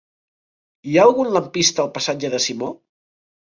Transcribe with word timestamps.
Hi 0.91 0.95
ha 0.97 1.03
algun 1.09 1.29
lampista 1.35 1.85
al 1.85 1.93
passatge 1.99 2.35
de 2.37 2.43
Simó? 2.49 2.75